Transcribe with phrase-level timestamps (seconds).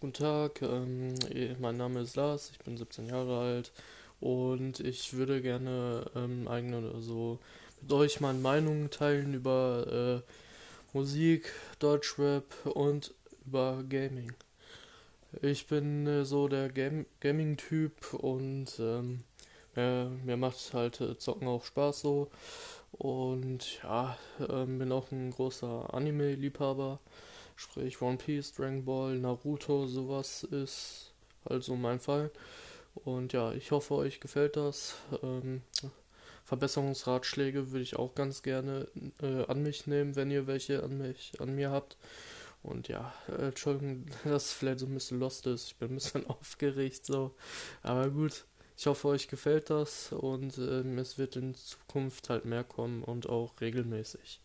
[0.00, 3.72] Guten Tag, ähm, eh, mein Name ist Lars, ich bin 17 Jahre alt
[4.20, 7.40] und ich würde gerne ähm, eigene oder so
[7.82, 13.12] mit euch meine Meinung teilen über äh, Musik, Deutschrap und
[13.44, 14.32] über Gaming.
[15.42, 19.24] Ich bin äh, so der Game Gaming-Typ und ähm,
[19.74, 22.30] mir, mir macht halt äh, Zocken auch Spaß so
[22.92, 24.16] und ja,
[24.48, 27.00] ähm, bin auch ein großer Anime-Liebhaber.
[27.58, 31.12] Sprich One Piece, Dragon Ball, Naruto, sowas ist
[31.44, 32.30] also mein Fall.
[32.94, 34.94] Und ja, ich hoffe, euch gefällt das.
[35.24, 35.62] Ähm,
[36.44, 38.86] Verbesserungsratschläge würde ich auch ganz gerne
[39.20, 41.96] äh, an mich nehmen, wenn ihr welche an mich, an mir habt.
[42.62, 45.66] Und ja, äh, Entschuldigung, dass es vielleicht so ein bisschen lost ist.
[45.66, 47.34] Ich bin ein bisschen aufgeregt so.
[47.82, 48.44] Aber gut,
[48.76, 53.28] ich hoffe, euch gefällt das und ähm, es wird in Zukunft halt mehr kommen und
[53.28, 54.36] auch regelmäßig.